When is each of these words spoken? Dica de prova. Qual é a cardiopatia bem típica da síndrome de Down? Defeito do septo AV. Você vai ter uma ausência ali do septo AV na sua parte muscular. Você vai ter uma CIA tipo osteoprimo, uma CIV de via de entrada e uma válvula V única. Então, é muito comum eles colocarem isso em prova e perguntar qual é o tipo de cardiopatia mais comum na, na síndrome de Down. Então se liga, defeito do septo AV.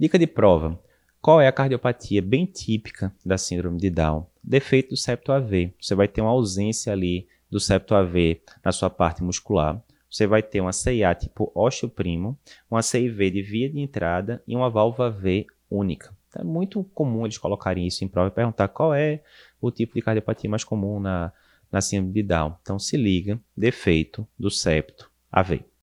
Dica 0.00 0.16
de 0.16 0.28
prova. 0.28 0.80
Qual 1.20 1.40
é 1.40 1.48
a 1.48 1.52
cardiopatia 1.52 2.22
bem 2.22 2.46
típica 2.46 3.12
da 3.26 3.36
síndrome 3.36 3.80
de 3.80 3.90
Down? 3.90 4.28
Defeito 4.44 4.90
do 4.90 4.96
septo 4.96 5.32
AV. 5.32 5.74
Você 5.80 5.92
vai 5.96 6.06
ter 6.06 6.20
uma 6.20 6.30
ausência 6.30 6.92
ali 6.92 7.26
do 7.50 7.58
septo 7.58 7.96
AV 7.96 8.40
na 8.64 8.70
sua 8.70 8.88
parte 8.88 9.24
muscular. 9.24 9.82
Você 10.08 10.24
vai 10.24 10.40
ter 10.40 10.60
uma 10.60 10.72
CIA 10.72 11.12
tipo 11.16 11.50
osteoprimo, 11.52 12.38
uma 12.70 12.80
CIV 12.80 13.28
de 13.28 13.42
via 13.42 13.68
de 13.68 13.80
entrada 13.80 14.40
e 14.46 14.54
uma 14.54 14.70
válvula 14.70 15.10
V 15.10 15.48
única. 15.68 16.16
Então, 16.28 16.42
é 16.42 16.44
muito 16.44 16.84
comum 16.94 17.24
eles 17.24 17.36
colocarem 17.36 17.84
isso 17.84 18.04
em 18.04 18.08
prova 18.08 18.28
e 18.28 18.32
perguntar 18.32 18.68
qual 18.68 18.94
é 18.94 19.20
o 19.60 19.68
tipo 19.72 19.94
de 19.94 20.02
cardiopatia 20.02 20.48
mais 20.48 20.62
comum 20.62 21.00
na, 21.00 21.32
na 21.72 21.80
síndrome 21.80 22.14
de 22.14 22.22
Down. 22.22 22.54
Então 22.62 22.78
se 22.78 22.96
liga, 22.96 23.40
defeito 23.56 24.24
do 24.38 24.48
septo 24.48 25.10
AV. 25.32 25.64